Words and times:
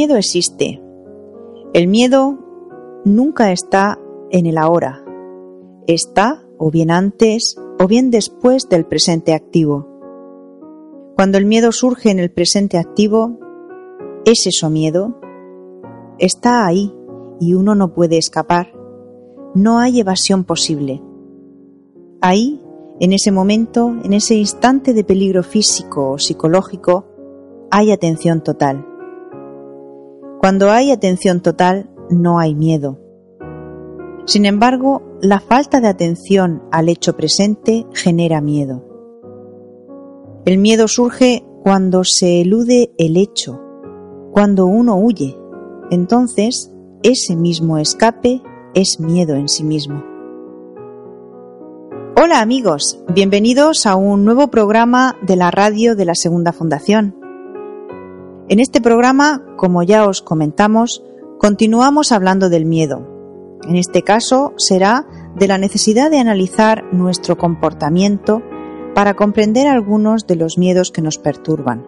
Miedo 0.00 0.16
existe. 0.16 0.80
El 1.74 1.86
miedo 1.86 2.38
nunca 3.04 3.52
está 3.52 3.98
en 4.30 4.46
el 4.46 4.56
ahora. 4.56 5.04
Está 5.86 6.42
o 6.56 6.70
bien 6.70 6.90
antes 6.90 7.60
o 7.78 7.86
bien 7.86 8.10
después 8.10 8.70
del 8.70 8.86
presente 8.86 9.34
activo. 9.34 9.86
Cuando 11.16 11.36
el 11.36 11.44
miedo 11.44 11.70
surge 11.70 12.10
en 12.10 12.18
el 12.18 12.30
presente 12.30 12.78
activo, 12.78 13.38
¿es 14.24 14.46
eso 14.46 14.70
miedo? 14.70 15.20
Está 16.18 16.64
ahí 16.64 16.94
y 17.38 17.52
uno 17.52 17.74
no 17.74 17.92
puede 17.92 18.16
escapar. 18.16 18.72
No 19.54 19.80
hay 19.80 20.00
evasión 20.00 20.44
posible. 20.44 21.02
Ahí, 22.22 22.58
en 23.00 23.12
ese 23.12 23.32
momento, 23.32 23.94
en 24.02 24.14
ese 24.14 24.34
instante 24.34 24.94
de 24.94 25.04
peligro 25.04 25.42
físico 25.42 26.12
o 26.12 26.18
psicológico, 26.18 27.04
hay 27.70 27.92
atención 27.92 28.42
total. 28.42 28.89
Cuando 30.40 30.70
hay 30.70 30.90
atención 30.90 31.42
total, 31.42 31.90
no 32.08 32.38
hay 32.38 32.54
miedo. 32.54 32.98
Sin 34.24 34.46
embargo, 34.46 35.02
la 35.20 35.38
falta 35.38 35.82
de 35.82 35.88
atención 35.88 36.62
al 36.72 36.88
hecho 36.88 37.14
presente 37.14 37.84
genera 37.92 38.40
miedo. 38.40 38.82
El 40.46 40.56
miedo 40.56 40.88
surge 40.88 41.44
cuando 41.62 42.04
se 42.04 42.40
elude 42.40 42.90
el 42.96 43.18
hecho, 43.18 43.60
cuando 44.32 44.64
uno 44.64 44.96
huye. 44.96 45.36
Entonces, 45.90 46.72
ese 47.02 47.36
mismo 47.36 47.76
escape 47.76 48.40
es 48.72 48.98
miedo 48.98 49.34
en 49.34 49.46
sí 49.46 49.62
mismo. 49.62 50.02
Hola 52.16 52.40
amigos, 52.40 53.04
bienvenidos 53.12 53.84
a 53.84 53.94
un 53.94 54.24
nuevo 54.24 54.48
programa 54.48 55.18
de 55.20 55.36
la 55.36 55.50
radio 55.50 55.96
de 55.96 56.06
la 56.06 56.14
Segunda 56.14 56.54
Fundación. 56.54 57.19
En 58.50 58.58
este 58.58 58.80
programa, 58.80 59.44
como 59.56 59.84
ya 59.84 60.08
os 60.08 60.22
comentamos, 60.22 61.04
continuamos 61.38 62.10
hablando 62.10 62.48
del 62.48 62.64
miedo. 62.64 63.06
En 63.62 63.76
este 63.76 64.02
caso 64.02 64.54
será 64.56 65.06
de 65.36 65.46
la 65.46 65.56
necesidad 65.56 66.10
de 66.10 66.18
analizar 66.18 66.82
nuestro 66.92 67.38
comportamiento 67.38 68.42
para 68.92 69.14
comprender 69.14 69.68
algunos 69.68 70.26
de 70.26 70.34
los 70.34 70.58
miedos 70.58 70.90
que 70.90 71.00
nos 71.00 71.16
perturban. 71.16 71.86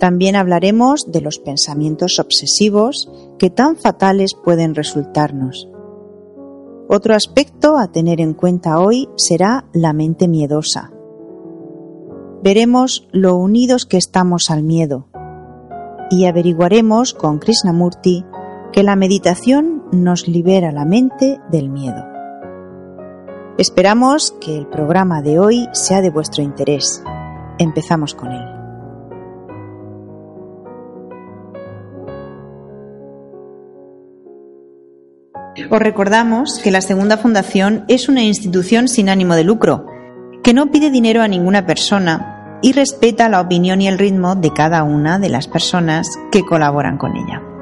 También 0.00 0.34
hablaremos 0.34 1.12
de 1.12 1.20
los 1.20 1.38
pensamientos 1.38 2.18
obsesivos 2.18 3.08
que 3.38 3.48
tan 3.48 3.76
fatales 3.76 4.34
pueden 4.34 4.74
resultarnos. 4.74 5.68
Otro 6.88 7.14
aspecto 7.14 7.78
a 7.78 7.92
tener 7.92 8.20
en 8.20 8.34
cuenta 8.34 8.80
hoy 8.80 9.08
será 9.14 9.66
la 9.72 9.92
mente 9.92 10.26
miedosa. 10.26 10.90
Veremos 12.42 13.06
lo 13.12 13.36
unidos 13.36 13.86
que 13.86 13.98
estamos 13.98 14.50
al 14.50 14.64
miedo, 14.64 15.06
y 16.14 16.26
averiguaremos 16.26 17.12
con 17.12 17.38
Krishnamurti 17.40 18.24
que 18.72 18.84
la 18.84 18.94
meditación 18.94 19.82
nos 19.90 20.28
libera 20.28 20.70
la 20.70 20.84
mente 20.84 21.40
del 21.50 21.68
miedo. 21.68 22.06
Esperamos 23.58 24.32
que 24.40 24.56
el 24.56 24.66
programa 24.68 25.22
de 25.22 25.40
hoy 25.40 25.68
sea 25.72 26.02
de 26.02 26.10
vuestro 26.10 26.42
interés. 26.42 27.02
Empezamos 27.58 28.14
con 28.14 28.30
él. 28.32 28.44
Os 35.70 35.78
recordamos 35.80 36.60
que 36.62 36.70
la 36.70 36.80
Segunda 36.80 37.16
Fundación 37.16 37.84
es 37.88 38.08
una 38.08 38.22
institución 38.22 38.86
sin 38.86 39.08
ánimo 39.08 39.34
de 39.34 39.44
lucro, 39.44 39.86
que 40.44 40.52
no 40.52 40.70
pide 40.70 40.90
dinero 40.90 41.22
a 41.22 41.28
ninguna 41.28 41.66
persona 41.66 42.33
y 42.64 42.72
respeta 42.72 43.28
la 43.28 43.42
opinión 43.42 43.82
y 43.82 43.88
el 43.88 43.98
ritmo 43.98 44.36
de 44.36 44.50
cada 44.50 44.84
una 44.84 45.18
de 45.18 45.28
las 45.28 45.48
personas 45.48 46.08
que 46.32 46.46
colaboran 46.46 46.96
con 46.96 47.14
ella. 47.14 47.53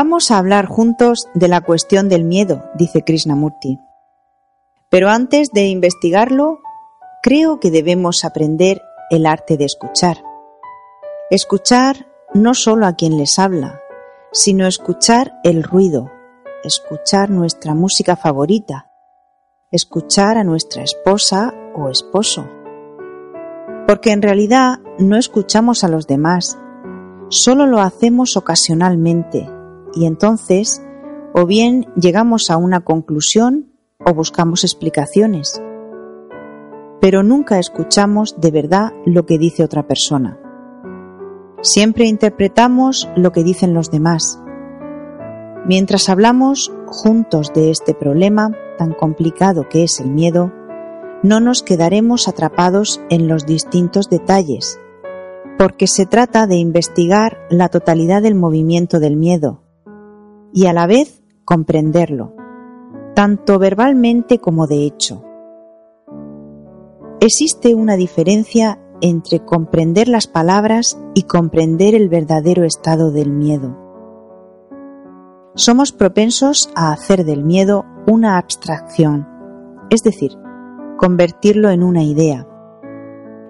Vamos 0.00 0.30
a 0.30 0.38
hablar 0.38 0.66
juntos 0.66 1.26
de 1.34 1.48
la 1.48 1.60
cuestión 1.60 2.08
del 2.08 2.22
miedo, 2.22 2.62
dice 2.74 3.02
Krishnamurti. 3.02 3.80
Pero 4.88 5.08
antes 5.08 5.50
de 5.50 5.66
investigarlo, 5.66 6.60
creo 7.20 7.58
que 7.58 7.72
debemos 7.72 8.24
aprender 8.24 8.80
el 9.10 9.26
arte 9.26 9.56
de 9.56 9.64
escuchar. 9.64 10.22
Escuchar 11.30 12.06
no 12.32 12.54
solo 12.54 12.86
a 12.86 12.92
quien 12.92 13.18
les 13.18 13.40
habla, 13.40 13.80
sino 14.30 14.68
escuchar 14.68 15.40
el 15.42 15.64
ruido, 15.64 16.12
escuchar 16.62 17.30
nuestra 17.30 17.74
música 17.74 18.14
favorita, 18.14 18.92
escuchar 19.72 20.38
a 20.38 20.44
nuestra 20.44 20.84
esposa 20.84 21.52
o 21.74 21.88
esposo. 21.88 22.48
Porque 23.88 24.12
en 24.12 24.22
realidad 24.22 24.78
no 25.00 25.16
escuchamos 25.16 25.82
a 25.82 25.88
los 25.88 26.06
demás, 26.06 26.56
solo 27.30 27.66
lo 27.66 27.80
hacemos 27.80 28.36
ocasionalmente 28.36 29.57
y 29.94 30.06
entonces 30.06 30.82
o 31.34 31.46
bien 31.46 31.86
llegamos 31.94 32.50
a 32.50 32.56
una 32.56 32.80
conclusión 32.80 33.72
o 34.04 34.12
buscamos 34.14 34.64
explicaciones. 34.64 35.62
Pero 37.00 37.22
nunca 37.22 37.58
escuchamos 37.58 38.40
de 38.40 38.50
verdad 38.50 38.92
lo 39.04 39.24
que 39.26 39.38
dice 39.38 39.62
otra 39.62 39.86
persona. 39.86 40.40
Siempre 41.60 42.06
interpretamos 42.06 43.08
lo 43.16 43.32
que 43.32 43.44
dicen 43.44 43.74
los 43.74 43.90
demás. 43.90 44.40
Mientras 45.66 46.08
hablamos 46.08 46.72
juntos 46.86 47.52
de 47.52 47.70
este 47.70 47.94
problema 47.94 48.50
tan 48.78 48.92
complicado 48.92 49.68
que 49.68 49.84
es 49.84 50.00
el 50.00 50.10
miedo, 50.10 50.52
no 51.22 51.40
nos 51.40 51.62
quedaremos 51.62 52.28
atrapados 52.28 53.00
en 53.10 53.28
los 53.28 53.44
distintos 53.44 54.08
detalles, 54.08 54.80
porque 55.58 55.88
se 55.88 56.06
trata 56.06 56.46
de 56.46 56.56
investigar 56.56 57.38
la 57.50 57.68
totalidad 57.68 58.22
del 58.22 58.36
movimiento 58.36 59.00
del 59.00 59.16
miedo 59.16 59.67
y 60.52 60.66
a 60.66 60.72
la 60.72 60.86
vez 60.86 61.22
comprenderlo, 61.44 62.34
tanto 63.14 63.58
verbalmente 63.58 64.38
como 64.38 64.66
de 64.66 64.84
hecho. 64.84 65.24
Existe 67.20 67.74
una 67.74 67.96
diferencia 67.96 68.80
entre 69.00 69.44
comprender 69.44 70.08
las 70.08 70.26
palabras 70.26 70.98
y 71.14 71.22
comprender 71.22 71.94
el 71.94 72.08
verdadero 72.08 72.64
estado 72.64 73.10
del 73.10 73.30
miedo. 73.30 73.76
Somos 75.54 75.92
propensos 75.92 76.70
a 76.76 76.92
hacer 76.92 77.24
del 77.24 77.42
miedo 77.42 77.84
una 78.06 78.38
abstracción, 78.38 79.26
es 79.90 80.02
decir, 80.02 80.32
convertirlo 80.96 81.70
en 81.70 81.82
una 81.82 82.02
idea. 82.02 82.46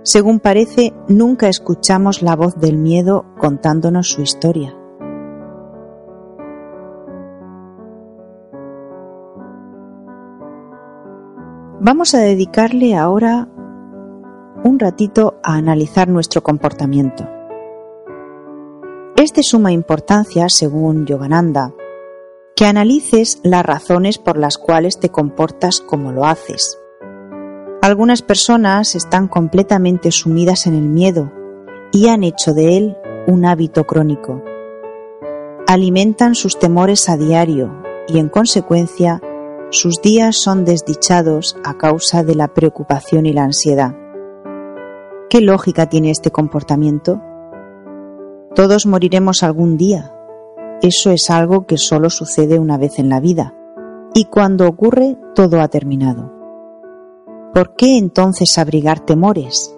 Según 0.04 0.40
parece, 0.40 0.94
nunca 1.08 1.48
escuchamos 1.48 2.22
la 2.22 2.36
voz 2.36 2.56
del 2.56 2.78
miedo 2.78 3.26
contándonos 3.38 4.08
su 4.08 4.22
historia. 4.22 4.77
Vamos 11.80 12.12
a 12.12 12.18
dedicarle 12.18 12.96
ahora 12.96 13.46
un 14.64 14.80
ratito 14.80 15.38
a 15.44 15.54
analizar 15.54 16.08
nuestro 16.08 16.42
comportamiento. 16.42 17.28
Es 19.16 19.32
de 19.32 19.44
suma 19.44 19.70
importancia, 19.70 20.48
según 20.48 21.06
Yogananda, 21.06 21.72
que 22.56 22.66
analices 22.66 23.40
las 23.44 23.64
razones 23.64 24.18
por 24.18 24.38
las 24.38 24.58
cuales 24.58 24.98
te 24.98 25.10
comportas 25.10 25.80
como 25.80 26.10
lo 26.10 26.24
haces. 26.24 26.80
Algunas 27.80 28.22
personas 28.22 28.96
están 28.96 29.28
completamente 29.28 30.10
sumidas 30.10 30.66
en 30.66 30.74
el 30.74 30.88
miedo 30.88 31.30
y 31.92 32.08
han 32.08 32.24
hecho 32.24 32.54
de 32.54 32.76
él 32.76 32.96
un 33.28 33.44
hábito 33.44 33.86
crónico. 33.86 34.42
Alimentan 35.68 36.34
sus 36.34 36.58
temores 36.58 37.08
a 37.08 37.16
diario 37.16 37.72
y 38.08 38.18
en 38.18 38.28
consecuencia 38.28 39.22
sus 39.70 40.00
días 40.00 40.36
son 40.36 40.64
desdichados 40.64 41.54
a 41.62 41.76
causa 41.76 42.24
de 42.24 42.34
la 42.34 42.48
preocupación 42.48 43.26
y 43.26 43.34
la 43.34 43.44
ansiedad. 43.44 43.94
¿Qué 45.28 45.42
lógica 45.42 45.90
tiene 45.90 46.10
este 46.10 46.30
comportamiento? 46.30 47.20
Todos 48.54 48.86
moriremos 48.86 49.42
algún 49.42 49.76
día. 49.76 50.14
Eso 50.80 51.10
es 51.10 51.28
algo 51.28 51.66
que 51.66 51.76
solo 51.76 52.08
sucede 52.08 52.58
una 52.58 52.78
vez 52.78 52.98
en 52.98 53.10
la 53.10 53.20
vida. 53.20 53.54
Y 54.14 54.24
cuando 54.24 54.66
ocurre, 54.66 55.18
todo 55.34 55.60
ha 55.60 55.68
terminado. 55.68 56.32
¿Por 57.52 57.74
qué 57.76 57.98
entonces 57.98 58.56
abrigar 58.56 59.00
temores? 59.00 59.76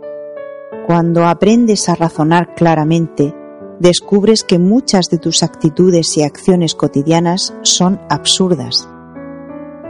Cuando 0.87 1.27
aprendes 1.27 1.89
a 1.89 1.97
razonar 1.97 2.55
claramente, 2.55 3.35
descubres 3.81 4.45
que 4.45 4.61
muchas 4.61 5.11
de 5.11 5.19
tus 5.19 5.43
actitudes 5.43 6.17
y 6.17 6.23
acciones 6.23 6.77
cotidianas 6.77 7.55
son 7.63 8.01
absurdas. 8.09 8.89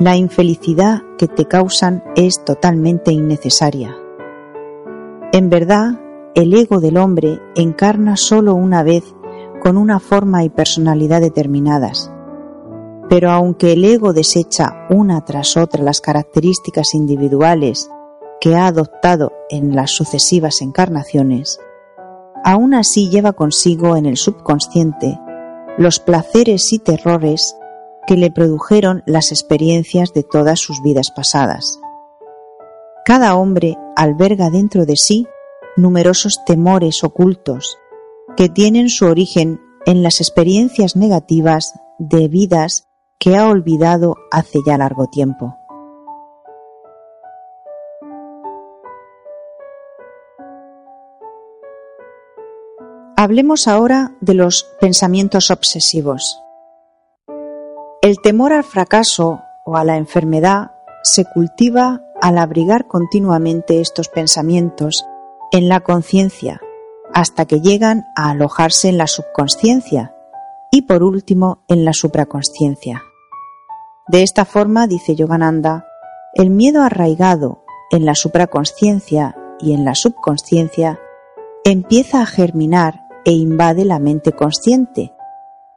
La 0.00 0.16
infelicidad 0.16 1.02
que 1.18 1.28
te 1.28 1.44
causan 1.44 2.02
es 2.16 2.42
totalmente 2.42 3.12
innecesaria. 3.12 3.94
En 5.30 5.50
verdad, 5.50 6.00
el 6.34 6.54
ego 6.54 6.80
del 6.80 6.96
hombre 6.96 7.38
encarna 7.54 8.16
solo 8.16 8.54
una 8.54 8.82
vez 8.82 9.04
con 9.62 9.76
una 9.76 10.00
forma 10.00 10.42
y 10.42 10.48
personalidad 10.48 11.20
determinadas. 11.20 12.10
Pero 13.10 13.30
aunque 13.30 13.74
el 13.74 13.84
ego 13.84 14.14
desecha 14.14 14.86
una 14.88 15.22
tras 15.26 15.58
otra 15.58 15.84
las 15.84 16.00
características 16.00 16.94
individuales 16.94 17.90
que 18.40 18.56
ha 18.56 18.68
adoptado 18.68 19.32
en 19.50 19.76
las 19.76 19.90
sucesivas 19.90 20.62
encarnaciones, 20.62 21.60
aún 22.42 22.72
así 22.72 23.10
lleva 23.10 23.34
consigo 23.34 23.96
en 23.96 24.06
el 24.06 24.16
subconsciente 24.16 25.20
los 25.76 26.00
placeres 26.00 26.72
y 26.72 26.78
terrores 26.78 27.54
que 28.06 28.16
le 28.16 28.30
produjeron 28.30 29.02
las 29.06 29.30
experiencias 29.30 30.12
de 30.12 30.22
todas 30.22 30.60
sus 30.60 30.82
vidas 30.82 31.10
pasadas. 31.10 31.80
Cada 33.04 33.34
hombre 33.36 33.76
alberga 33.96 34.50
dentro 34.50 34.86
de 34.86 34.96
sí 34.96 35.26
numerosos 35.76 36.40
temores 36.46 37.02
ocultos 37.04 37.78
que 38.36 38.48
tienen 38.48 38.88
su 38.88 39.06
origen 39.06 39.60
en 39.86 40.02
las 40.02 40.20
experiencias 40.20 40.96
negativas 40.96 41.74
de 41.98 42.28
vidas 42.28 42.88
que 43.18 43.36
ha 43.36 43.48
olvidado 43.48 44.16
hace 44.30 44.60
ya 44.66 44.78
largo 44.78 45.06
tiempo. 45.08 45.56
Hablemos 53.16 53.68
ahora 53.68 54.16
de 54.22 54.32
los 54.32 54.64
pensamientos 54.80 55.50
obsesivos. 55.50 56.40
El 58.02 58.18
temor 58.22 58.54
al 58.54 58.64
fracaso 58.64 59.42
o 59.66 59.76
a 59.76 59.84
la 59.84 59.98
enfermedad 59.98 60.70
se 61.02 61.26
cultiva 61.26 62.00
al 62.22 62.38
abrigar 62.38 62.86
continuamente 62.86 63.82
estos 63.82 64.08
pensamientos 64.08 65.04
en 65.52 65.68
la 65.68 65.80
conciencia 65.80 66.62
hasta 67.12 67.44
que 67.44 67.60
llegan 67.60 68.06
a 68.16 68.30
alojarse 68.30 68.88
en 68.88 68.96
la 68.96 69.06
subconsciencia 69.06 70.14
y 70.70 70.82
por 70.82 71.02
último 71.02 71.62
en 71.68 71.84
la 71.84 71.92
supraconsciencia. 71.92 73.02
De 74.08 74.22
esta 74.22 74.46
forma, 74.46 74.86
dice 74.86 75.14
Yogananda, 75.14 75.84
el 76.32 76.48
miedo 76.48 76.82
arraigado 76.82 77.64
en 77.90 78.06
la 78.06 78.14
supraconsciencia 78.14 79.36
y 79.60 79.74
en 79.74 79.84
la 79.84 79.94
subconsciencia 79.94 80.98
empieza 81.64 82.22
a 82.22 82.26
germinar 82.26 83.06
e 83.26 83.32
invade 83.32 83.84
la 83.84 83.98
mente 83.98 84.32
consciente 84.32 85.12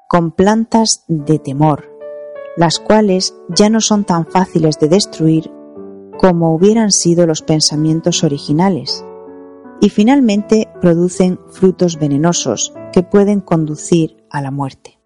con 0.08 0.32
plantas 0.32 1.04
de 1.08 1.40
temor, 1.40 1.93
las 2.58 2.80
cuales 2.80 3.36
ya 3.50 3.70
no 3.70 3.82
son 3.82 4.04
tan 4.04 4.26
fáciles 4.26 4.80
de 4.80 4.88
destruir 4.88 5.52
como 6.18 6.54
hubieran 6.54 6.92
sido 6.92 7.26
los 7.26 7.42
pensamientos 7.42 8.24
originales, 8.24 9.04
y 9.82 9.90
finalmente 9.90 10.70
producen 10.80 11.40
frutos 11.50 11.98
venenosos 11.98 12.74
que 12.92 13.04
pueden 13.04 13.42
conducir 13.42 14.24
a 14.30 14.42
la 14.42 14.52
muerte. 14.52 15.00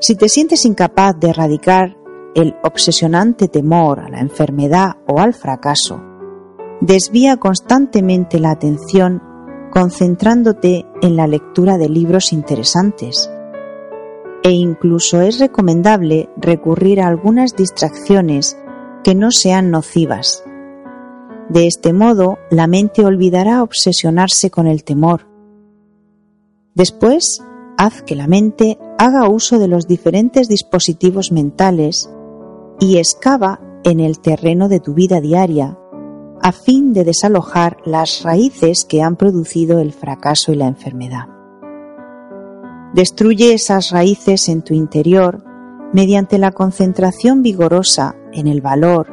Si 0.00 0.14
te 0.14 0.28
sientes 0.28 0.64
incapaz 0.64 1.18
de 1.18 1.30
erradicar 1.30 1.96
el 2.34 2.54
obsesionante 2.62 3.48
temor 3.48 4.00
a 4.00 4.10
la 4.10 4.20
enfermedad 4.20 4.96
o 5.08 5.20
al 5.20 5.32
fracaso, 5.32 6.02
desvía 6.82 7.38
constantemente 7.38 8.38
la 8.38 8.50
atención 8.50 9.22
concentrándote 9.70 10.84
en 11.00 11.16
la 11.16 11.26
lectura 11.26 11.78
de 11.78 11.88
libros 11.88 12.32
interesantes. 12.32 13.30
E 14.46 14.52
incluso 14.52 15.22
es 15.22 15.40
recomendable 15.40 16.30
recurrir 16.36 17.00
a 17.00 17.08
algunas 17.08 17.56
distracciones 17.56 18.56
que 19.02 19.16
no 19.16 19.32
sean 19.32 19.72
nocivas. 19.72 20.44
De 21.48 21.66
este 21.66 21.92
modo, 21.92 22.38
la 22.48 22.68
mente 22.68 23.04
olvidará 23.04 23.64
obsesionarse 23.64 24.52
con 24.52 24.68
el 24.68 24.84
temor. 24.84 25.26
Después, 26.76 27.42
haz 27.76 28.02
que 28.02 28.14
la 28.14 28.28
mente 28.28 28.78
haga 28.98 29.28
uso 29.28 29.58
de 29.58 29.66
los 29.66 29.88
diferentes 29.88 30.48
dispositivos 30.48 31.32
mentales 31.32 32.08
y 32.78 32.98
excava 32.98 33.60
en 33.82 33.98
el 33.98 34.20
terreno 34.20 34.68
de 34.68 34.78
tu 34.78 34.94
vida 34.94 35.20
diaria 35.20 35.76
a 36.40 36.52
fin 36.52 36.92
de 36.92 37.02
desalojar 37.02 37.78
las 37.84 38.22
raíces 38.22 38.84
que 38.84 39.02
han 39.02 39.16
producido 39.16 39.80
el 39.80 39.92
fracaso 39.92 40.52
y 40.52 40.54
la 40.54 40.68
enfermedad. 40.68 41.35
Destruye 42.96 43.52
esas 43.52 43.90
raíces 43.90 44.48
en 44.48 44.62
tu 44.62 44.72
interior 44.72 45.44
mediante 45.92 46.38
la 46.38 46.52
concentración 46.52 47.42
vigorosa 47.42 48.16
en 48.32 48.46
el 48.46 48.62
valor 48.62 49.08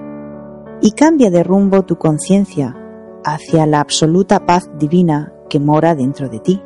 y 0.81 0.91
cambia 0.91 1.29
de 1.29 1.43
rumbo 1.43 1.81
tu 1.83 1.97
conciencia 1.97 2.77
hacia 3.25 3.65
la 3.65 3.81
absoluta 3.81 4.45
paz 4.45 4.69
divina 4.79 5.33
que 5.49 5.59
mora 5.59 5.95
dentro 5.95 6.29
de 6.29 6.39
ti. 6.39 6.61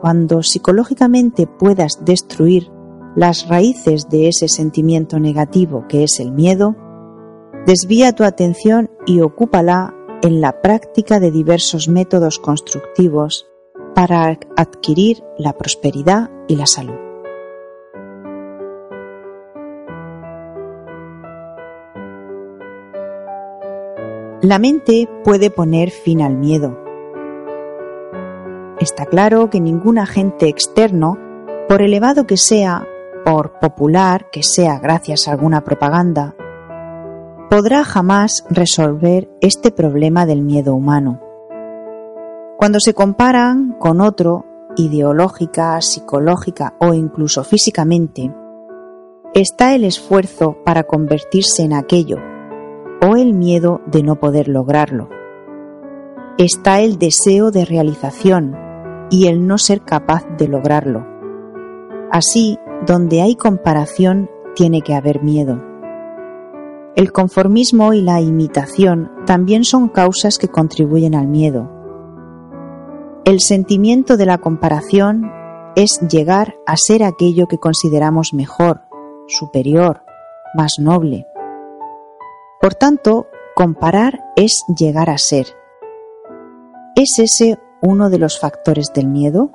cuando 0.00 0.42
psicológicamente 0.42 1.46
puedas 1.46 2.04
destruir 2.04 2.72
las 3.14 3.48
raíces 3.48 4.08
de 4.08 4.28
ese 4.28 4.48
sentimiento 4.48 5.20
negativo 5.20 5.86
que 5.88 6.02
es 6.02 6.18
el 6.18 6.32
miedo, 6.32 6.74
desvía 7.64 8.12
tu 8.12 8.24
atención 8.24 8.90
y 9.06 9.20
ocúpala 9.20 9.94
en 10.22 10.40
la 10.40 10.60
práctica 10.62 11.20
de 11.20 11.30
diversos 11.30 11.88
métodos 11.88 12.40
constructivos 12.40 13.47
para 13.98 14.38
adquirir 14.56 15.24
la 15.38 15.54
prosperidad 15.54 16.30
y 16.46 16.54
la 16.54 16.66
salud. 16.66 16.94
La 24.40 24.60
mente 24.60 25.08
puede 25.24 25.50
poner 25.50 25.90
fin 25.90 26.22
al 26.22 26.36
miedo. 26.36 26.78
Está 28.78 29.04
claro 29.06 29.50
que 29.50 29.60
ningún 29.60 29.98
agente 29.98 30.48
externo, 30.48 31.18
por 31.68 31.82
elevado 31.82 32.24
que 32.24 32.36
sea, 32.36 32.86
por 33.24 33.58
popular 33.58 34.30
que 34.30 34.44
sea 34.44 34.78
gracias 34.78 35.26
a 35.26 35.32
alguna 35.32 35.64
propaganda, 35.64 36.36
podrá 37.50 37.82
jamás 37.82 38.44
resolver 38.48 39.28
este 39.40 39.72
problema 39.72 40.24
del 40.24 40.42
miedo 40.42 40.76
humano. 40.76 41.27
Cuando 42.58 42.80
se 42.80 42.92
comparan 42.92 43.76
con 43.78 44.00
otro, 44.00 44.44
ideológica, 44.76 45.80
psicológica 45.80 46.74
o 46.80 46.92
incluso 46.92 47.44
físicamente, 47.44 48.34
está 49.32 49.76
el 49.76 49.84
esfuerzo 49.84 50.56
para 50.64 50.82
convertirse 50.82 51.62
en 51.62 51.72
aquello 51.72 52.16
o 53.00 53.14
el 53.14 53.32
miedo 53.32 53.80
de 53.86 54.02
no 54.02 54.18
poder 54.18 54.48
lograrlo. 54.48 55.08
Está 56.36 56.80
el 56.80 56.98
deseo 56.98 57.52
de 57.52 57.64
realización 57.64 58.56
y 59.08 59.28
el 59.28 59.46
no 59.46 59.56
ser 59.56 59.82
capaz 59.82 60.26
de 60.36 60.48
lograrlo. 60.48 61.06
Así, 62.10 62.58
donde 62.84 63.22
hay 63.22 63.36
comparación, 63.36 64.28
tiene 64.56 64.82
que 64.82 64.96
haber 64.96 65.22
miedo. 65.22 65.62
El 66.96 67.12
conformismo 67.12 67.92
y 67.92 68.02
la 68.02 68.20
imitación 68.20 69.12
también 69.26 69.62
son 69.62 69.88
causas 69.88 70.38
que 70.38 70.48
contribuyen 70.48 71.14
al 71.14 71.28
miedo. 71.28 71.77
El 73.28 73.40
sentimiento 73.40 74.16
de 74.16 74.24
la 74.24 74.38
comparación 74.38 75.30
es 75.76 76.00
llegar 76.10 76.56
a 76.66 76.78
ser 76.78 77.04
aquello 77.04 77.46
que 77.46 77.58
consideramos 77.58 78.32
mejor, 78.32 78.80
superior, 79.26 80.02
más 80.54 80.76
noble. 80.78 81.26
Por 82.58 82.74
tanto, 82.74 83.26
comparar 83.54 84.18
es 84.34 84.64
llegar 84.74 85.10
a 85.10 85.18
ser. 85.18 85.46
¿Es 86.96 87.18
ese 87.18 87.58
uno 87.82 88.08
de 88.08 88.18
los 88.18 88.40
factores 88.40 88.94
del 88.94 89.08
miedo? 89.08 89.50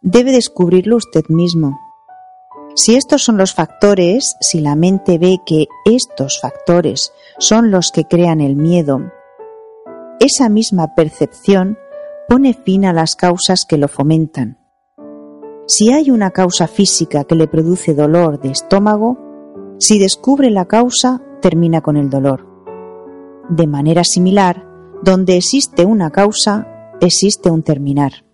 Debe 0.00 0.32
descubrirlo 0.32 0.96
usted 0.96 1.26
mismo. 1.28 1.78
Si 2.74 2.96
estos 2.96 3.22
son 3.22 3.36
los 3.36 3.54
factores, 3.54 4.34
si 4.40 4.58
la 4.58 4.74
mente 4.74 5.18
ve 5.18 5.38
que 5.46 5.66
estos 5.84 6.40
factores 6.40 7.12
son 7.38 7.70
los 7.70 7.92
que 7.92 8.06
crean 8.06 8.40
el 8.40 8.56
miedo, 8.56 9.12
esa 10.18 10.48
misma 10.48 10.96
percepción 10.96 11.78
pone 12.30 12.54
fin 12.54 12.84
a 12.84 12.92
las 12.92 13.16
causas 13.16 13.64
que 13.64 13.76
lo 13.76 13.88
fomentan. 13.88 14.56
Si 15.66 15.92
hay 15.92 16.12
una 16.12 16.30
causa 16.30 16.68
física 16.68 17.24
que 17.24 17.34
le 17.34 17.48
produce 17.48 17.92
dolor 17.92 18.40
de 18.40 18.52
estómago, 18.52 19.18
si 19.80 19.98
descubre 19.98 20.48
la 20.48 20.66
causa, 20.66 21.20
termina 21.42 21.80
con 21.80 21.96
el 21.96 22.08
dolor. 22.08 22.46
De 23.48 23.66
manera 23.66 24.04
similar, 24.04 24.64
donde 25.02 25.38
existe 25.38 25.84
una 25.84 26.12
causa, 26.12 26.68
existe 27.00 27.50
un 27.50 27.64
terminar. 27.64 28.24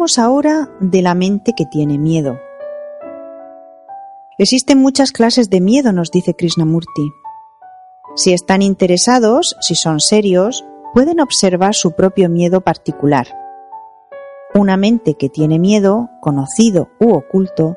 Hablemos 0.00 0.18
ahora 0.18 0.70
de 0.80 1.02
la 1.02 1.14
mente 1.14 1.52
que 1.54 1.66
tiene 1.66 1.98
miedo. 1.98 2.38
Existen 4.38 4.78
muchas 4.78 5.12
clases 5.12 5.50
de 5.50 5.60
miedo, 5.60 5.92
nos 5.92 6.10
dice 6.10 6.32
Krishnamurti. 6.32 7.10
Si 8.16 8.32
están 8.32 8.62
interesados, 8.62 9.56
si 9.60 9.74
son 9.74 10.00
serios, 10.00 10.64
pueden 10.94 11.20
observar 11.20 11.74
su 11.74 11.92
propio 11.92 12.30
miedo 12.30 12.62
particular. 12.62 13.26
Una 14.54 14.78
mente 14.78 15.16
que 15.18 15.28
tiene 15.28 15.58
miedo, 15.58 16.08
conocido 16.22 16.88
u 16.98 17.12
oculto, 17.12 17.76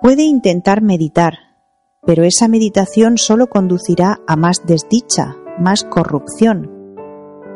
puede 0.00 0.22
intentar 0.22 0.80
meditar, 0.80 1.34
pero 2.00 2.24
esa 2.24 2.48
meditación 2.48 3.18
solo 3.18 3.48
conducirá 3.48 4.20
a 4.26 4.36
más 4.36 4.62
desdicha, 4.64 5.36
más 5.58 5.84
corrupción, 5.84 6.70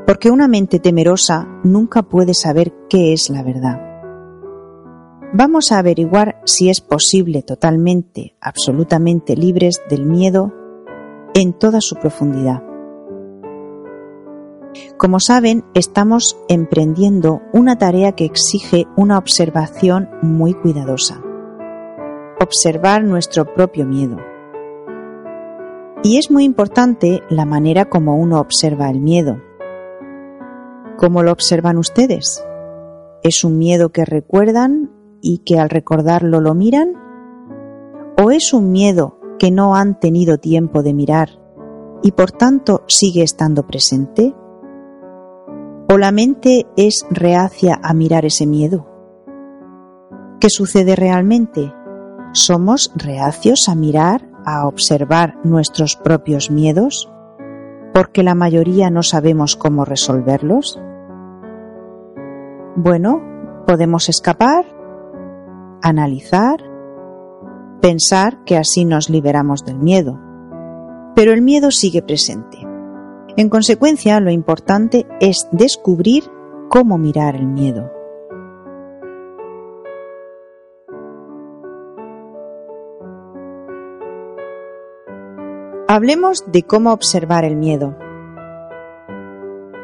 porque 0.07 0.31
una 0.31 0.49
mente 0.49 0.81
temerosa 0.81 1.49
nunca 1.65 2.03
puede 2.03 2.35
saber 2.35 2.75
qué 2.91 3.15
es 3.15 3.31
la 3.31 3.43
verdad. 3.43 3.86
Vamos 5.39 5.71
a 5.71 5.79
averiguar 5.81 6.41
si 6.47 6.71
es 6.71 6.81
posible 6.81 7.43
totalmente, 7.43 8.35
absolutamente 8.41 9.37
libres 9.37 9.83
del 9.91 10.07
miedo 10.07 10.55
en 11.35 11.53
toda 11.53 11.83
su 11.83 11.97
profundidad. 11.97 12.63
Como 14.97 15.21
saben, 15.21 15.63
estamos 15.75 16.39
emprendiendo 16.49 17.43
una 17.53 17.77
tarea 17.77 18.13
que 18.13 18.25
exige 18.25 18.87
una 18.97 19.19
observación 19.19 20.09
muy 20.23 20.55
cuidadosa. 20.55 21.21
Observar 22.41 23.05
nuestro 23.05 23.53
propio 23.53 23.85
miedo. 23.85 24.17
Y 26.03 26.17
es 26.17 26.31
muy 26.31 26.45
importante 26.45 27.23
la 27.29 27.45
manera 27.45 27.91
como 27.91 28.17
uno 28.17 28.41
observa 28.41 28.89
el 28.89 29.01
miedo, 29.01 29.43
¿Cómo 30.97 31.23
lo 31.23 31.31
observan 31.31 31.77
ustedes? 31.77 32.43
¿Es 33.23 33.45
un 33.45 33.59
miedo 33.59 33.91
que 33.91 34.07
recuerdan 34.07 34.96
y 35.21 35.39
que 35.39 35.59
al 35.59 35.71
recordarlo 35.71 36.41
lo 36.41 36.55
miran? 36.55 36.95
¿O 38.23 38.31
es 38.31 38.53
un 38.53 38.71
miedo 38.73 39.19
que 39.39 39.51
no 39.51 39.75
han 39.75 39.99
tenido 40.01 40.39
tiempo 40.39 40.83
de 40.83 40.95
mirar 40.95 41.29
y 42.03 42.13
por 42.13 42.33
tanto 42.33 42.83
sigue 42.87 43.23
estando 43.23 43.67
presente? 43.67 44.35
¿O 45.89 45.99
la 45.99 46.13
mente 46.13 46.67
es 46.77 47.07
reacia 47.11 47.79
a 47.83 47.95
mirar 47.95 48.25
ese 48.25 48.47
miedo? 48.47 48.87
¿Qué 50.41 50.51
sucede 50.51 50.97
realmente? 50.97 51.73
¿Somos 52.33 52.93
reacios 52.95 53.69
a 53.69 53.75
mirar, 53.75 54.29
a 54.45 54.67
observar 54.67 55.39
nuestros 55.45 55.97
propios 55.97 56.51
miedos? 56.51 57.11
porque 57.97 58.23
la 58.23 58.35
mayoría 58.35 58.91
no 58.91 59.03
sabemos 59.03 59.57
cómo 59.57 59.87
resolverlos? 59.87 60.79
Bueno, 62.77 63.23
podemos 63.67 64.11
escapar, 64.11 64.67
analizar 65.83 66.77
pensar 67.81 68.43
que 68.45 68.57
así 68.57 68.85
nos 68.85 69.09
liberamos 69.09 69.65
del 69.65 69.79
miedo. 69.79 70.19
Pero 71.15 71.33
el 71.33 71.43
miedo 71.43 71.71
sigue 71.71 72.03
presente. 72.03 72.59
En 73.37 73.49
consecuencia, 73.49 74.19
lo 74.21 74.31
importante 74.31 75.07
es 75.21 75.49
descubrir 75.53 76.25
cómo 76.69 76.99
mirar 76.99 77.37
el 77.37 77.47
miedo. 77.47 77.91
Hablemos 85.89 86.45
de 86.51 86.65
cómo 86.65 86.93
observar 86.93 87.45
el 87.45 87.57
miedo. 87.57 87.97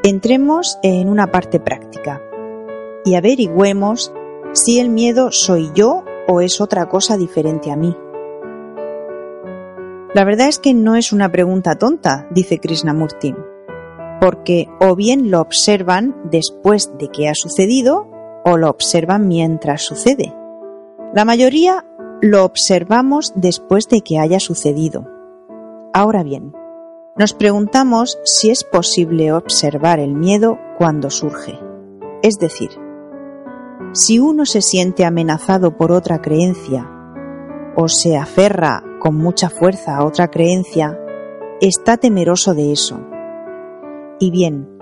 Entremos 0.03 0.79
en 0.83 1.09
una 1.09 1.29
parte 1.31 1.61
práctica 1.61 2.21
y 3.05 3.15
averigüemos 3.15 4.13
si 4.53 4.81
el 4.81 4.91
miedo 4.91 5.33
soy 5.33 5.71
yo 5.75 6.05
o 6.29 6.41
es 6.41 6.61
otra 6.61 6.89
cosa 6.89 7.17
diferente 7.17 7.71
a 7.71 7.77
mí. 7.77 7.97
La 10.15 10.25
verdad 10.25 10.49
es 10.49 10.59
que 10.59 10.75
no 10.75 10.95
es 10.95 11.13
una 11.13 11.33
pregunta 11.33 11.77
tonta, 11.77 12.27
dice 12.31 12.59
Krishnamurti, 12.59 13.35
porque 14.21 14.69
o 14.79 14.95
bien 14.95 15.31
lo 15.31 15.41
observan 15.41 16.15
después 16.31 16.93
de 16.99 17.09
que 17.09 17.29
ha 17.29 17.35
sucedido 17.35 18.09
o 18.45 18.59
lo 18.59 18.69
observan 18.69 19.27
mientras 19.27 19.83
sucede. 19.83 20.35
La 21.15 21.25
mayoría 21.25 21.87
lo 22.21 22.45
observamos 22.45 23.33
después 23.35 23.89
de 23.89 24.03
que 24.03 24.19
haya 24.19 24.39
sucedido. 24.39 25.09
Ahora 25.95 26.23
bien, 26.23 26.53
nos 27.17 27.33
preguntamos 27.33 28.19
si 28.25 28.51
es 28.51 28.65
posible 28.65 29.33
observar 29.33 29.99
el 29.99 30.15
miedo 30.15 30.59
cuando 30.79 31.11
surge. 31.11 31.59
Es 32.23 32.39
decir, 32.39 32.71
si 33.93 34.19
uno 34.19 34.47
se 34.47 34.63
siente 34.63 35.05
amenazado 35.05 35.77
por 35.77 35.93
otra 35.93 36.23
creencia 36.23 36.89
o 37.77 37.89
se 37.89 38.17
aferra 38.17 38.83
con 39.01 39.17
mucha 39.17 39.51
fuerza 39.51 39.97
a 39.97 40.05
otra 40.05 40.29
creencia, 40.29 40.99
está 41.61 41.97
temeroso 41.97 42.55
de 42.55 42.73
eso. 42.73 43.01
Y 44.19 44.31
bien, 44.31 44.79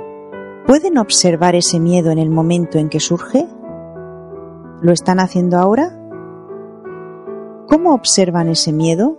¿pueden 0.67 0.99
observar 0.99 1.55
ese 1.55 1.81
miedo 1.81 2.11
en 2.11 2.19
el 2.19 2.31
momento 2.31 2.79
en 2.79 2.89
que 2.89 3.01
surge? 3.01 3.47
¿Lo 4.83 4.93
están 4.93 5.21
haciendo 5.21 5.57
ahora? 5.59 5.97
¿Cómo 7.69 7.95
observan 7.95 8.49
ese 8.49 8.73
miedo? 8.73 9.17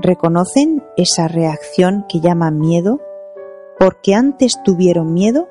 ¿Reconocen 0.00 0.82
esa 0.96 1.28
reacción 1.28 2.06
que 2.08 2.20
llaman 2.20 2.58
miedo 2.58 3.00
porque 3.78 4.14
antes 4.14 4.62
tuvieron 4.64 5.12
miedo? 5.12 5.48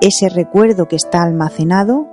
Ese 0.00 0.28
recuerdo 0.28 0.86
que 0.86 0.96
está 0.96 1.22
almacenado 1.22 2.06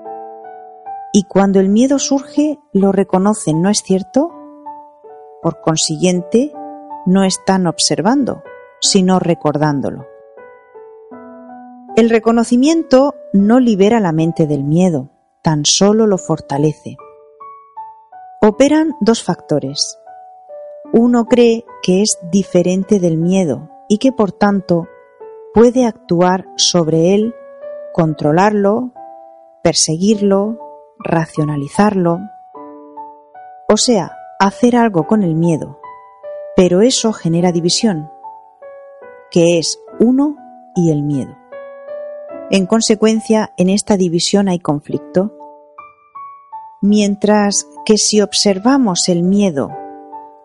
y 1.13 1.23
cuando 1.23 1.59
el 1.59 1.69
miedo 1.69 1.99
surge 1.99 2.57
lo 2.73 2.91
reconocen, 2.91 3.61
¿no 3.61 3.69
es 3.69 3.83
cierto? 3.83 4.31
Por 5.41 5.61
consiguiente, 5.61 6.51
no 7.05 7.23
están 7.23 7.67
observando, 7.67 8.41
sino 8.81 9.19
recordándolo. 9.19 10.07
El 11.95 12.09
reconocimiento 12.09 13.13
no 13.33 13.59
libera 13.59 13.99
la 13.99 14.11
mente 14.11 14.47
del 14.47 14.63
miedo, 14.63 15.11
tan 15.43 15.63
solo 15.63 16.07
lo 16.07 16.17
fortalece. 16.17 16.97
Operan 18.41 18.93
dos 18.99 19.23
factores, 19.23 19.99
uno 20.91 21.25
cree 21.25 21.65
que 21.83 22.01
es 22.01 22.17
diferente 22.31 22.99
del 22.99 23.17
miedo 23.17 23.69
y 23.87 23.99
que 23.99 24.11
por 24.11 24.31
tanto 24.31 24.87
puede 25.53 25.85
actuar 25.85 26.47
sobre 26.57 27.13
él, 27.13 27.35
controlarlo, 27.95 28.91
perseguirlo, 29.63 30.59
racionalizarlo, 30.99 32.19
o 33.69 33.77
sea, 33.77 34.17
hacer 34.37 34.75
algo 34.75 35.07
con 35.07 35.23
el 35.23 35.33
miedo, 35.33 35.79
pero 36.57 36.81
eso 36.81 37.13
genera 37.13 37.53
división, 37.53 38.11
que 39.31 39.59
es 39.59 39.81
uno 40.01 40.35
y 40.75 40.91
el 40.91 41.03
miedo. 41.03 41.37
En 42.51 42.65
consecuencia, 42.65 43.53
en 43.55 43.69
esta 43.69 43.95
división 43.95 44.49
hay 44.49 44.59
conflicto, 44.59 45.31
mientras 46.81 47.65
que 47.85 47.95
si 47.95 48.19
observamos 48.19 49.07
el 49.07 49.23
miedo 49.23 49.69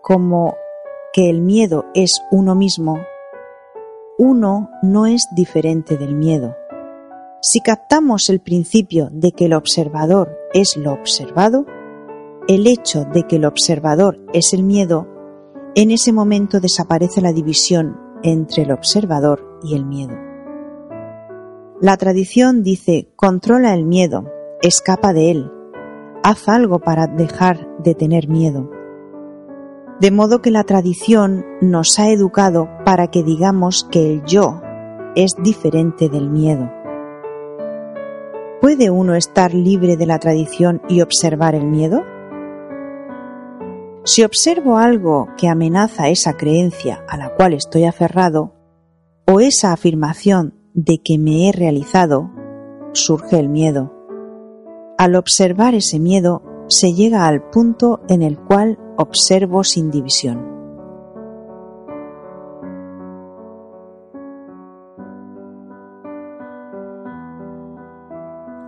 como 0.03 0.55
que 1.13 1.29
el 1.29 1.41
miedo 1.41 1.87
es 1.95 2.23
uno 2.31 2.55
mismo, 2.55 3.01
uno 4.19 4.71
no 4.83 5.07
es 5.07 5.27
diferente 5.35 5.97
del 5.97 6.15
miedo. 6.15 6.55
Si 7.41 7.61
captamos 7.61 8.29
el 8.29 8.41
principio 8.41 9.09
de 9.13 9.33
que 9.33 9.47
el 9.47 9.55
observador 9.55 10.37
es 10.53 10.77
lo 10.77 10.93
observado, 10.93 11.67
el 12.49 12.67
hecho 12.67 13.05
de 13.05 13.23
que 13.25 13.37
el 13.37 13.45
observador 13.45 14.21
es 14.33 14.53
el 14.53 14.63
miedo, 14.63 15.09
en 15.75 15.91
ese 15.91 16.13
momento 16.13 16.61
desaparece 16.61 17.21
la 17.21 17.33
división 17.33 17.97
entre 18.23 18.65
el 18.65 18.73
observador 18.73 19.59
y 19.63 19.75
el 19.75 19.87
miedo. 19.87 20.15
La 21.81 21.97
tradición 21.97 22.63
dice, 22.63 23.11
controla 23.17 23.73
el 23.73 23.87
miedo, 23.87 24.27
escapa 24.61 25.13
de 25.13 25.31
él, 25.31 25.51
haz 26.23 26.49
algo 26.49 26.81
para 26.81 27.07
dejar 27.07 27.69
de 27.79 27.95
tener 27.95 28.29
miedo 28.29 28.71
de 30.01 30.11
modo 30.11 30.41
que 30.41 30.51
la 30.51 30.65
tradición 30.65 31.45
nos 31.61 31.99
ha 31.99 32.09
educado 32.09 32.71
para 32.87 33.09
que 33.09 33.23
digamos 33.23 33.87
que 33.91 34.11
el 34.11 34.25
yo 34.25 34.63
es 35.15 35.35
diferente 35.43 36.09
del 36.09 36.31
miedo. 36.31 36.73
¿Puede 38.61 38.91
uno 38.91 39.15
estar 39.15 39.55
libre 39.55 39.97
de 39.97 40.05
la 40.05 40.19
tradición 40.19 40.83
y 40.87 41.01
observar 41.01 41.55
el 41.55 41.65
miedo? 41.65 42.03
Si 44.05 44.23
observo 44.23 44.77
algo 44.77 45.29
que 45.39 45.49
amenaza 45.49 46.11
esa 46.11 46.37
creencia 46.37 47.03
a 47.09 47.17
la 47.17 47.35
cual 47.35 47.55
estoy 47.55 47.85
aferrado, 47.85 48.55
o 49.27 49.41
esa 49.41 49.73
afirmación 49.73 50.55
de 50.75 50.99
que 51.03 51.17
me 51.19 51.49
he 51.49 51.53
realizado, 51.53 52.31
surge 52.93 53.39
el 53.39 53.49
miedo. 53.49 53.95
Al 54.99 55.15
observar 55.15 55.75
ese 55.75 55.99
miedo, 55.99 56.43
se 56.69 56.93
llega 56.93 57.27
al 57.27 57.49
punto 57.49 58.03
en 58.09 58.21
el 58.21 58.39
cual 58.39 58.79
observo 58.99 59.65
sin 59.65 59.91
división. 59.91 60.60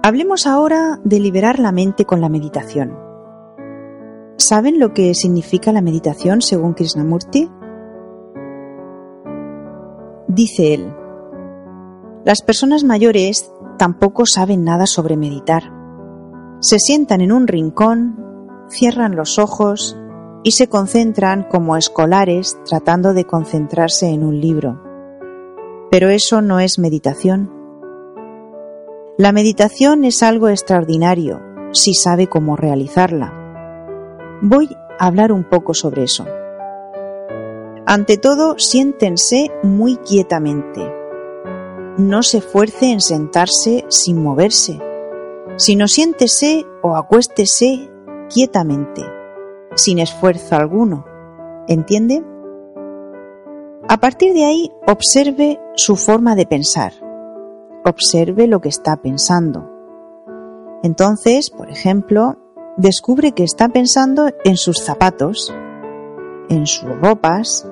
Hablemos 0.05 0.49
ahora 0.49 0.99
de 1.05 1.21
liberar 1.21 1.61
la 1.61 1.71
mente 1.71 2.05
con 2.05 2.21
la 2.21 2.29
meditación. 2.29 2.99
¿Saben 4.37 4.81
lo 4.81 4.93
que 4.93 5.15
significa 5.15 5.71
la 5.71 5.81
meditación 5.81 6.43
según 6.43 6.75
Krishnamurti? 6.75 7.49
Dice 10.27 10.75
él, 10.75 10.93
las 12.25 12.43
personas 12.43 12.83
mayores 12.83 13.53
tampoco 13.79 14.27
saben 14.27 14.65
nada 14.65 14.87
sobre 14.87 15.17
meditar. 15.17 15.73
Se 16.59 16.81
sientan 16.81 17.21
en 17.21 17.31
un 17.31 17.47
rincón, 17.47 18.19
cierran 18.71 19.15
los 19.15 19.39
ojos 19.39 19.97
y 20.43 20.51
se 20.51 20.69
concentran 20.69 21.45
como 21.45 21.77
escolares 21.77 22.59
tratando 22.65 23.15
de 23.15 23.25
concentrarse 23.25 24.09
en 24.09 24.25
un 24.25 24.41
libro. 24.41 24.83
Pero 25.93 26.09
eso 26.09 26.43
no 26.43 26.59
es 26.59 26.81
meditación. 26.81 27.62
La 29.19 29.33
meditación 29.33 30.05
es 30.05 30.23
algo 30.23 30.49
extraordinario 30.49 31.43
si 31.73 31.93
sabe 31.93 32.29
cómo 32.29 32.57
realizarla. 32.57 33.31
Voy 34.41 34.75
a 34.99 35.07
hablar 35.07 35.33
un 35.33 35.45
poco 35.45 35.75
sobre 35.75 36.05
eso. 36.05 36.25
Ante 37.85 38.17
todo, 38.17 38.59
siéntense 38.59 39.51
muy 39.63 39.97
quietamente. 39.97 40.91
No 41.99 42.23
se 42.23 42.39
esfuerce 42.39 42.91
en 42.91 43.03
sentarse 43.03 43.85
sin 43.89 44.23
moverse, 44.23 44.81
sino 45.57 45.89
siéntese 45.89 46.65
o 46.83 46.97
acuéstese 46.97 47.91
quietamente 48.31 49.03
sin 49.75 49.99
esfuerzo 49.99 50.57
alguno. 50.57 51.05
¿Entiende? 51.69 52.25
A 53.89 53.99
partir 53.99 54.33
de 54.33 54.47
ahí, 54.47 54.71
observe 54.87 55.61
su 55.77 55.97
forma 55.97 56.35
de 56.35 56.47
pensar. 56.47 56.93
Observe 57.85 58.47
lo 58.47 58.61
que 58.61 58.69
está 58.69 58.97
pensando. 58.97 59.69
Entonces, 60.83 61.51
por 61.51 61.71
ejemplo, 61.71 62.39
descubre 62.77 63.33
que 63.33 63.45
está 63.45 63.69
pensando 63.69 64.31
en 64.45 64.57
sus 64.57 64.79
zapatos, 64.79 65.53
en 66.49 66.67
sus 66.67 66.91
ropas, 67.01 67.69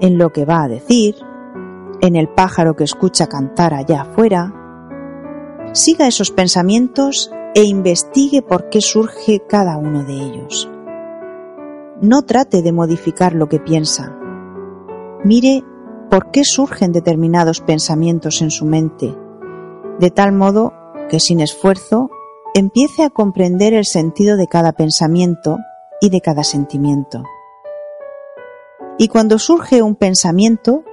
en 0.00 0.18
lo 0.18 0.30
que 0.30 0.44
va 0.44 0.64
a 0.64 0.68
decir, 0.68 1.16
en 2.00 2.16
el 2.16 2.28
pájaro 2.28 2.74
que 2.76 2.84
escucha 2.84 3.26
cantar 3.26 3.74
allá 3.74 4.02
afuera. 4.02 4.52
Siga 5.72 6.06
esos 6.06 6.30
pensamientos 6.30 7.30
e 7.54 7.62
investigue 7.62 8.42
por 8.42 8.68
qué 8.68 8.80
surge 8.80 9.40
cada 9.48 9.76
uno 9.76 10.04
de 10.04 10.14
ellos. 10.14 10.70
No 12.00 12.22
trate 12.22 12.62
de 12.62 12.72
modificar 12.72 13.34
lo 13.34 13.48
que 13.48 13.60
piensa. 13.60 14.18
Mire 15.24 15.64
por 16.10 16.30
qué 16.30 16.44
surgen 16.44 16.92
determinados 16.92 17.60
pensamientos 17.60 18.42
en 18.42 18.50
su 18.50 18.66
mente, 18.66 19.16
de 19.98 20.10
tal 20.10 20.32
modo 20.32 20.72
que 21.08 21.20
sin 21.20 21.40
esfuerzo 21.40 22.10
empiece 22.54 23.02
a 23.02 23.10
comprender 23.10 23.74
el 23.74 23.84
sentido 23.84 24.36
de 24.36 24.46
cada 24.46 24.72
pensamiento 24.72 25.58
y 26.00 26.10
de 26.10 26.20
cada 26.20 26.44
sentimiento. 26.44 27.22
Y 28.98 29.08
cuando 29.08 29.38
surge 29.38 29.82
un 29.82 29.96
pensamiento, 29.96 30.84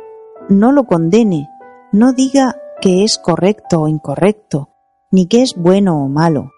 no 0.50 0.72
lo 0.72 0.86
condene, 0.86 1.50
no 1.92 2.14
diga 2.14 2.56
que 2.82 3.04
es 3.04 3.18
correcto 3.18 3.82
o 3.82 3.88
incorrecto, 3.88 4.70
ni 5.12 5.28
que 5.28 5.44
es 5.44 5.54
bueno 5.56 6.04
o 6.04 6.08
malo. 6.08 6.50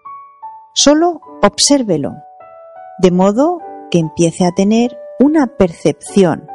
Solo 0.74 1.22
obsérvelo, 1.42 2.14
de 3.00 3.12
modo 3.12 3.60
que 3.92 4.00
empiece 4.00 4.46
a 4.46 4.52
tener 4.52 4.98
una 5.20 5.48
percepción 5.48 6.48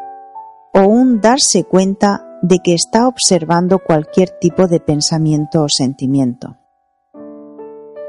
o 0.72 0.80
un 0.80 1.20
darse 1.20 1.64
cuenta 1.64 2.27
de 2.42 2.58
que 2.62 2.74
está 2.74 3.08
observando 3.08 3.78
cualquier 3.78 4.30
tipo 4.40 4.66
de 4.66 4.80
pensamiento 4.80 5.62
o 5.62 5.68
sentimiento. 5.68 6.56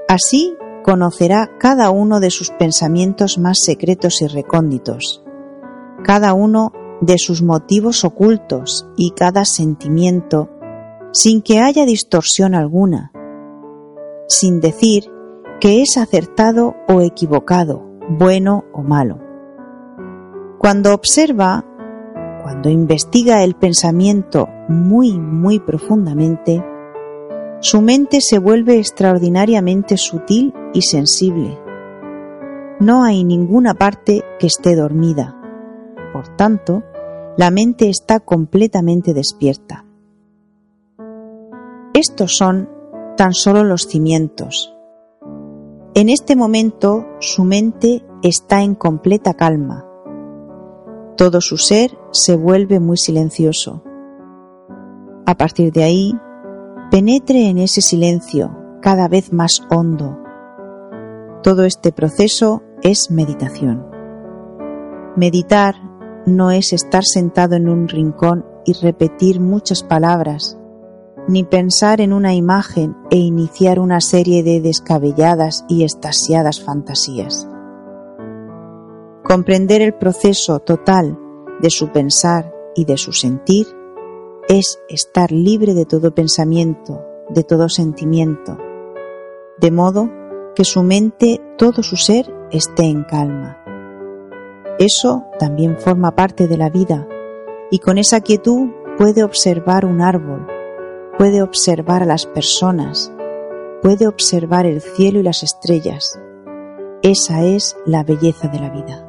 Así 0.07 0.55
conocerá 0.83 1.51
cada 1.59 1.89
uno 1.91 2.19
de 2.19 2.31
sus 2.31 2.51
pensamientos 2.51 3.37
más 3.37 3.59
secretos 3.59 4.21
y 4.21 4.27
recónditos, 4.27 5.23
cada 6.03 6.33
uno 6.33 6.71
de 7.01 7.17
sus 7.17 7.41
motivos 7.41 8.03
ocultos 8.03 8.87
y 8.97 9.11
cada 9.11 9.45
sentimiento 9.45 10.49
sin 11.11 11.41
que 11.41 11.59
haya 11.59 11.85
distorsión 11.85 12.55
alguna, 12.55 13.11
sin 14.27 14.59
decir 14.59 15.05
que 15.59 15.81
es 15.81 15.97
acertado 15.97 16.75
o 16.87 17.01
equivocado, 17.01 17.83
bueno 18.09 18.65
o 18.73 18.81
malo. 18.81 19.19
Cuando 20.59 20.93
observa, 20.93 21.65
cuando 22.41 22.69
investiga 22.69 23.43
el 23.43 23.55
pensamiento 23.55 24.47
muy, 24.67 25.19
muy 25.19 25.59
profundamente, 25.59 26.63
su 27.61 27.81
mente 27.81 28.21
se 28.21 28.39
vuelve 28.39 28.77
extraordinariamente 28.77 29.97
sutil 29.97 30.53
y 30.73 30.81
sensible. 30.83 31.59
No 32.79 33.03
hay 33.03 33.23
ninguna 33.23 33.73
parte 33.73 34.23
que 34.39 34.47
esté 34.47 34.75
dormida. 34.75 35.35
Por 36.13 36.35
tanto, 36.37 36.83
la 37.35 37.51
mente 37.51 37.89
está 37.89 38.21
completamente 38.21 39.13
despierta. 39.13 39.85
Estos 41.93 42.37
son 42.37 42.69
tan 43.17 43.33
solo 43.33 43.65
los 43.65 43.87
cimientos. 43.87 44.73
En 45.95 46.07
este 46.07 46.37
momento 46.37 47.05
su 47.19 47.43
mente 47.43 48.05
está 48.23 48.61
en 48.61 48.75
completa 48.75 49.33
calma. 49.33 49.88
Todo 51.19 51.41
su 51.41 51.57
ser 51.57 51.97
se 52.11 52.37
vuelve 52.37 52.79
muy 52.79 52.95
silencioso. 52.95 53.83
A 55.25 55.35
partir 55.35 55.73
de 55.73 55.83
ahí, 55.83 56.13
penetre 56.91 57.49
en 57.49 57.57
ese 57.57 57.81
silencio 57.81 58.55
cada 58.81 59.09
vez 59.09 59.33
más 59.33 59.61
hondo. 59.69 60.17
Todo 61.43 61.65
este 61.65 61.91
proceso 61.91 62.63
es 62.83 63.11
meditación. 63.11 63.85
Meditar 65.17 65.75
no 66.25 66.51
es 66.51 66.71
estar 66.71 67.03
sentado 67.03 67.57
en 67.57 67.67
un 67.67 67.89
rincón 67.89 68.45
y 68.65 68.71
repetir 68.71 69.41
muchas 69.41 69.83
palabras, 69.83 70.57
ni 71.27 71.43
pensar 71.43 71.99
en 71.99 72.13
una 72.13 72.33
imagen 72.33 72.95
e 73.11 73.17
iniciar 73.17 73.79
una 73.79 73.99
serie 73.99 74.41
de 74.41 74.61
descabelladas 74.61 75.65
y 75.67 75.83
estasiadas 75.83 76.63
fantasías. 76.63 77.48
Comprender 79.29 79.83
el 79.83 79.93
proceso 79.93 80.59
total 80.59 81.15
de 81.61 81.69
su 81.69 81.89
pensar 81.89 82.51
y 82.73 82.85
de 82.85 82.97
su 82.97 83.13
sentir 83.13 83.67
es 84.47 84.81
estar 84.89 85.31
libre 85.31 85.75
de 85.75 85.85
todo 85.85 86.15
pensamiento, 86.15 87.05
de 87.29 87.43
todo 87.43 87.69
sentimiento, 87.69 88.57
de 89.59 89.69
modo 89.69 90.09
que 90.55 90.63
su 90.63 90.81
mente, 90.81 91.39
todo 91.59 91.83
su 91.83 91.95
ser, 91.95 92.33
esté 92.49 92.85
en 92.85 93.03
calma. 93.03 93.63
Eso 94.79 95.25
también 95.37 95.77
forma 95.77 96.15
parte 96.15 96.47
de 96.47 96.57
la 96.57 96.71
vida 96.71 97.07
y 97.69 97.77
con 97.77 97.99
esa 97.99 98.21
quietud 98.21 98.69
puede 98.97 99.21
observar 99.21 99.85
un 99.85 100.01
árbol, 100.01 100.47
puede 101.19 101.43
observar 101.43 102.01
a 102.01 102.07
las 102.07 102.25
personas, 102.25 103.13
puede 103.83 104.07
observar 104.07 104.65
el 104.65 104.81
cielo 104.81 105.19
y 105.19 105.23
las 105.23 105.43
estrellas. 105.43 106.19
Esa 107.03 107.43
es 107.43 107.77
la 107.85 108.03
belleza 108.03 108.47
de 108.47 108.59
la 108.59 108.71
vida. 108.71 109.08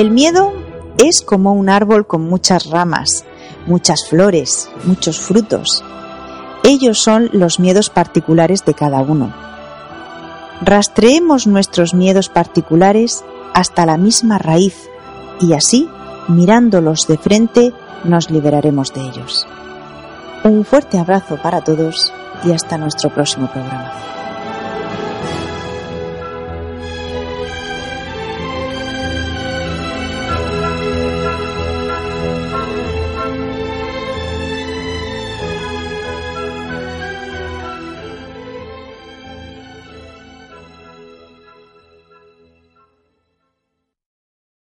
El 0.00 0.10
miedo 0.12 0.54
es 0.96 1.20
como 1.20 1.52
un 1.52 1.68
árbol 1.68 2.06
con 2.06 2.22
muchas 2.22 2.70
ramas, 2.70 3.26
muchas 3.66 4.08
flores, 4.08 4.70
muchos 4.84 5.20
frutos. 5.20 5.84
Ellos 6.64 6.98
son 6.98 7.28
los 7.34 7.60
miedos 7.60 7.90
particulares 7.90 8.64
de 8.64 8.72
cada 8.72 9.02
uno. 9.02 9.30
Rastreemos 10.62 11.46
nuestros 11.46 11.92
miedos 11.92 12.30
particulares 12.30 13.22
hasta 13.52 13.84
la 13.84 13.98
misma 13.98 14.38
raíz 14.38 14.88
y 15.38 15.52
así, 15.52 15.86
mirándolos 16.28 17.06
de 17.06 17.18
frente, 17.18 17.74
nos 18.02 18.30
liberaremos 18.30 18.94
de 18.94 19.02
ellos. 19.02 19.46
Un 20.44 20.64
fuerte 20.64 20.98
abrazo 20.98 21.36
para 21.42 21.60
todos 21.60 22.10
y 22.42 22.52
hasta 22.52 22.78
nuestro 22.78 23.10
próximo 23.10 23.50
programa. 23.52 23.92